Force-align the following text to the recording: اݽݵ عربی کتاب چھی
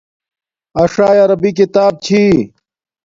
اݽݵ 0.81 1.11
عربی 1.23 1.51
کتاب 1.59 1.93
چھی 2.05 2.23